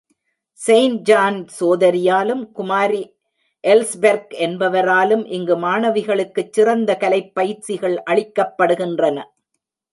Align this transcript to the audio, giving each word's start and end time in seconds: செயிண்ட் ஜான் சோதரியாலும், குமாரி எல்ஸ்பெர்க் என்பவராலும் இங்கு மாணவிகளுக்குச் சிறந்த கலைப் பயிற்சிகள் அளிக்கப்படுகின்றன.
செயிண்ட் 0.67 1.01
ஜான் 1.01 1.47
சோதரியாலும், 1.59 2.51
குமாரி 2.51 3.01
எல்ஸ்பெர்க் 3.63 4.33
என்பவராலும் 4.39 5.25
இங்கு 5.27 5.57
மாணவிகளுக்குச் 5.57 6.49
சிறந்த 6.51 6.97
கலைப் 6.97 7.35
பயிற்சிகள் 7.35 8.03
அளிக்கப்படுகின்றன. 8.05 9.23